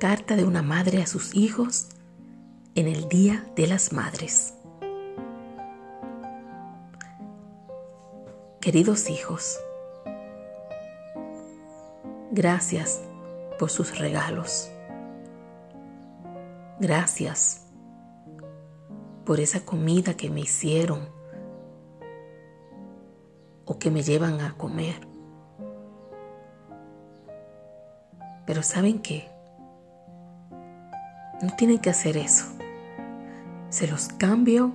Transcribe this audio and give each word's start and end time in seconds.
Carta 0.00 0.34
de 0.34 0.46
una 0.46 0.62
madre 0.62 1.02
a 1.02 1.06
sus 1.06 1.34
hijos 1.34 1.88
en 2.74 2.88
el 2.88 3.06
Día 3.10 3.44
de 3.54 3.66
las 3.66 3.92
Madres. 3.92 4.54
Queridos 8.62 9.10
hijos, 9.10 9.60
gracias 12.30 13.02
por 13.58 13.68
sus 13.68 13.98
regalos. 13.98 14.70
Gracias 16.78 17.66
por 19.26 19.38
esa 19.38 19.66
comida 19.66 20.14
que 20.14 20.30
me 20.30 20.40
hicieron 20.40 21.10
o 23.66 23.78
que 23.78 23.90
me 23.90 24.02
llevan 24.02 24.40
a 24.40 24.56
comer. 24.56 25.06
Pero 28.46 28.62
¿saben 28.62 29.02
qué? 29.02 29.39
No 31.42 31.54
tienen 31.56 31.78
que 31.78 31.90
hacer 31.90 32.16
eso. 32.16 32.46
Se 33.70 33.86
los 33.86 34.08
cambio 34.08 34.74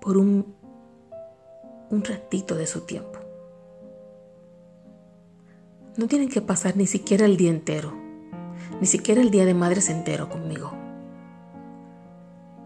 por 0.00 0.16
un, 0.16 0.54
un 1.90 2.04
ratito 2.04 2.54
de 2.54 2.66
su 2.66 2.82
tiempo. 2.82 3.18
No 5.96 6.06
tienen 6.06 6.30
que 6.30 6.40
pasar 6.40 6.76
ni 6.76 6.86
siquiera 6.86 7.26
el 7.26 7.36
día 7.36 7.50
entero, 7.50 7.92
ni 8.80 8.86
siquiera 8.86 9.20
el 9.20 9.30
día 9.30 9.44
de 9.44 9.54
madres 9.54 9.90
entero 9.90 10.30
conmigo. 10.30 10.72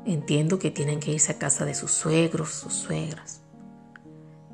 Entiendo 0.05 0.59
que 0.59 0.71
tienen 0.71 1.01
que 1.01 1.13
irse 1.13 1.33
a 1.33 1.39
casa 1.39 1.65
de 1.65 1.75
sus 1.75 1.91
suegros, 1.91 2.51
sus 2.51 2.75
suegras. 2.75 3.41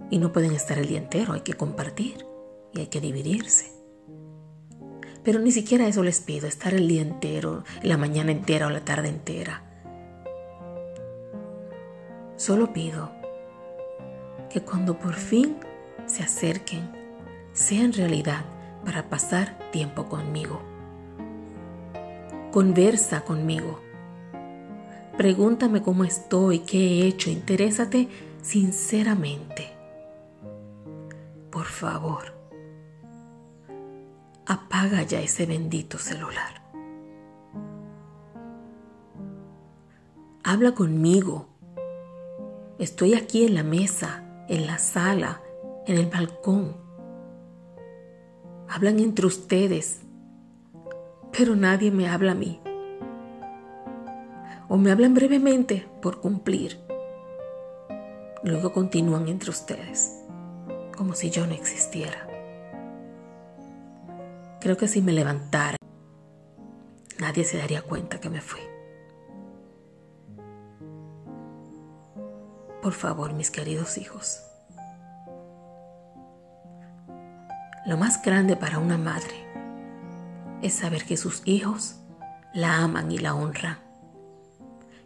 Y 0.09 0.19
no 0.19 0.33
pueden 0.33 0.53
estar 0.53 0.79
el 0.79 0.87
día 0.87 0.99
entero, 0.99 1.35
hay 1.35 1.41
que 1.41 1.55
compartir 1.55 2.25
y 2.73 2.81
hay 2.81 2.87
que 2.87 3.01
dividirse. 3.01 3.80
Pero 5.23 5.39
ni 5.39 5.53
siquiera 5.53 5.87
eso 5.87 6.03
les 6.03 6.21
pido, 6.21 6.47
estar 6.49 6.73
el 6.73 6.89
día 6.89 7.03
entero, 7.03 7.65
la 7.83 7.97
mañana 7.99 8.33
entera 8.33 8.67
o 8.67 8.71
la 8.71 8.85
tarde 8.85 9.09
entera. 9.09 9.63
Solo 12.37 12.73
pido 12.73 13.13
que 14.49 14.63
cuando 14.63 14.99
por 14.99 15.15
fin 15.15 15.57
se 16.07 16.23
acerquen, 16.23 16.91
sea 17.53 17.83
en 17.83 17.93
realidad 17.93 18.45
para 18.85 19.11
pasar 19.11 19.59
tiempo 19.71 20.09
conmigo. 20.09 20.63
Conversa 22.51 23.21
conmigo. 23.21 23.81
Pregúntame 25.19 25.83
cómo 25.83 26.05
estoy, 26.05 26.61
qué 26.61 26.79
he 26.79 27.07
hecho, 27.07 27.29
interésate 27.29 28.09
sinceramente. 28.41 29.69
Por 31.51 31.67
favor 31.67 32.40
apaga 34.61 35.03
ya 35.03 35.21
ese 35.21 35.47
bendito 35.47 35.99
celular. 35.99 36.63
Habla 40.45 40.73
conmigo. 40.73 41.49
Estoy 42.79 43.15
aquí 43.15 43.45
en 43.45 43.55
la 43.55 43.63
mesa, 43.63 44.25
en 44.49 44.67
la 44.67 44.79
sala, 44.79 45.43
en 45.87 45.99
el 45.99 46.07
balcón. 46.07 46.77
Hablan 48.69 49.01
entre 49.01 49.27
ustedes, 49.27 50.01
pero 51.37 51.57
nadie 51.57 51.91
me 51.91 52.09
habla 52.09 52.33
a 52.33 52.37
mí. 52.37 52.61
O 54.69 54.77
me 54.77 54.91
hablan 54.91 55.15
brevemente 55.15 55.87
por 56.01 56.21
cumplir. 56.21 56.79
Luego 58.43 58.73
continúan 58.73 59.29
entre 59.29 59.51
ustedes, 59.51 60.25
como 60.97 61.15
si 61.15 61.31
yo 61.31 61.47
no 61.47 61.53
existiera. 61.53 62.30
Creo 64.71 64.79
que 64.79 64.87
si 64.87 65.03
me 65.03 65.11
levantara, 65.11 65.77
nadie 67.19 67.43
se 67.43 67.59
daría 67.59 67.83
cuenta 67.83 68.21
que 68.21 68.31
me 68.31 68.41
fui. 68.41 68.61
Por 72.81 72.93
favor, 72.93 73.33
mis 73.33 73.51
queridos 73.51 73.99
hijos, 73.99 74.41
lo 77.85 77.97
más 77.97 78.23
grande 78.23 78.55
para 78.55 78.79
una 78.79 78.97
madre 78.97 79.45
es 80.63 80.75
saber 80.75 81.05
que 81.05 81.17
sus 81.17 81.43
hijos 81.47 81.97
la 82.55 82.77
aman 82.77 83.11
y 83.11 83.19
la 83.19 83.35
honran. 83.35 83.81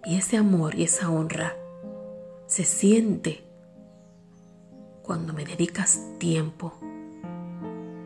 Y 0.05 0.19
ese 0.19 0.37
amor 0.37 0.75
y 0.75 0.83
esa 0.83 1.09
honra 1.09 1.57
se 2.47 2.65
siente 2.65 3.49
cuando 5.03 5.33
me 5.33 5.47
dedicas 5.47 6.03
tiempo 6.19 6.75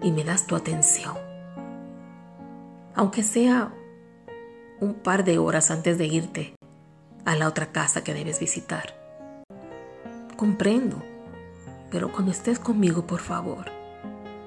y 0.00 0.12
me 0.12 0.22
das 0.22 0.47
tu 0.47 0.55
atención 0.55 1.28
aunque 2.98 3.22
sea 3.22 3.72
un 4.81 4.94
par 4.94 5.22
de 5.22 5.38
horas 5.38 5.70
antes 5.70 5.98
de 5.98 6.06
irte 6.06 6.56
a 7.25 7.36
la 7.36 7.47
otra 7.47 7.66
casa 7.66 8.03
que 8.03 8.12
debes 8.12 8.41
visitar. 8.41 8.92
Comprendo, 10.36 11.00
pero 11.92 12.10
cuando 12.10 12.32
estés 12.32 12.58
conmigo, 12.58 13.06
por 13.06 13.20
favor, 13.20 13.66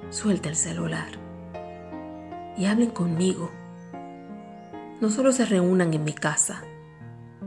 suelta 0.09 0.49
el 0.49 0.57
celular 0.57 1.07
y 2.57 2.65
hablen 2.65 2.89
conmigo. 2.89 3.49
No 4.99 5.09
solo 5.09 5.31
se 5.31 5.45
reúnan 5.45 5.93
en 5.93 6.03
mi 6.03 6.13
casa, 6.13 6.61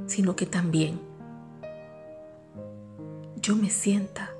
sino 0.06 0.34
que 0.36 0.46
también 0.46 1.02
yo 3.42 3.56
me 3.56 3.68
sienta 3.68 4.30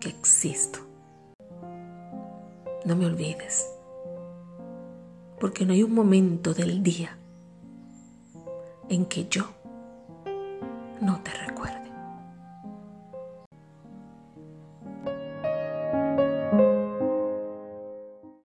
que 0.00 0.10
existo. 0.10 0.80
No 2.84 2.94
me 2.94 3.06
olvides 3.06 3.66
porque 5.42 5.66
no 5.66 5.72
hay 5.72 5.82
un 5.82 5.92
momento 5.92 6.54
del 6.54 6.84
día 6.84 7.18
en 8.88 9.06
que 9.06 9.26
yo 9.28 9.50
no 11.00 11.20
te 11.20 11.32
recuerde. 11.32 11.81